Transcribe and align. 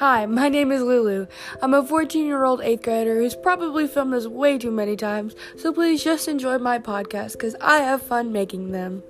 Hi, 0.00 0.24
my 0.24 0.48
name 0.48 0.72
is 0.72 0.80
Lulu. 0.80 1.26
I'm 1.60 1.74
a 1.74 1.84
14 1.84 2.24
year 2.24 2.42
old 2.42 2.60
8th 2.60 2.82
grader 2.82 3.16
who's 3.16 3.34
probably 3.34 3.86
filmed 3.86 4.14
this 4.14 4.26
way 4.26 4.56
too 4.56 4.70
many 4.70 4.96
times, 4.96 5.36
so 5.58 5.74
please 5.74 6.02
just 6.02 6.26
enjoy 6.26 6.56
my 6.56 6.78
podcast 6.78 7.32
because 7.32 7.54
I 7.60 7.80
have 7.80 8.00
fun 8.00 8.32
making 8.32 8.72
them. 8.72 9.02